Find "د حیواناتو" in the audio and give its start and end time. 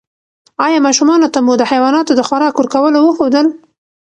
1.57-2.11